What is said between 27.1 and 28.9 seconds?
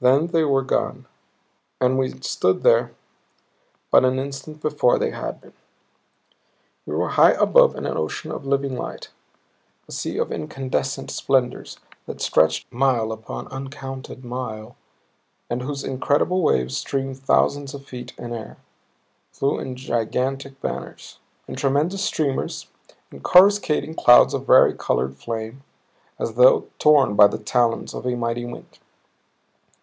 by the talons of a mighty wind.